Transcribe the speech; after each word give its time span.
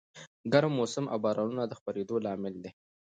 ګرم 0.53 0.73
موسم 0.79 1.05
او 1.13 1.17
بارانونه 1.25 1.63
د 1.67 1.73
خپرېدو 1.79 2.15
لامل 2.25 2.53
دي. 2.63 2.71